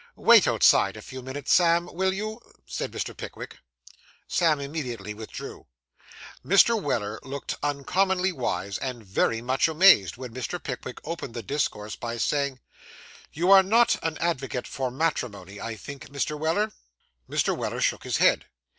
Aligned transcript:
'Wait 0.15 0.47
outside 0.47 0.97
a 0.97 1.01
few 1.03 1.21
minutes, 1.21 1.53
Sam, 1.53 1.85
will 1.91 2.11
you?' 2.11 2.41
said 2.65 2.91
Mr. 2.91 3.15
Pickwick. 3.15 3.59
Sam 4.27 4.59
immediately 4.59 5.13
withdrew. 5.13 5.67
Mr. 6.43 6.81
Weller 6.81 7.19
looked 7.21 7.53
uncommonly 7.61 8.31
wise 8.31 8.79
and 8.79 9.05
very 9.05 9.43
much 9.43 9.67
amazed, 9.67 10.17
when 10.17 10.33
Mr. 10.33 10.57
Pickwick 10.63 10.97
opened 11.03 11.35
the 11.35 11.43
discourse 11.43 11.95
by 11.95 12.17
saying 12.17 12.59
'You 13.31 13.51
are 13.51 13.61
not 13.61 13.95
an 14.03 14.17
advocate 14.17 14.65
for 14.65 14.89
matrimony, 14.89 15.61
I 15.61 15.75
think, 15.75 16.07
Mr. 16.09 16.35
Weller?' 16.35 16.71
Mr. 17.29 17.55
Weller 17.55 17.79
shook 17.79 18.03
his 18.03 18.17
head. 18.17 18.45